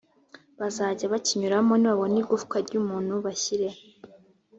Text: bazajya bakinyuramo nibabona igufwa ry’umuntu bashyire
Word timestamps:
bazajya 0.59 1.05
bakinyuramo 1.13 1.73
nibabona 1.77 2.15
igufwa 2.23 2.55
ry’umuntu 2.65 3.13
bashyire 3.25 3.69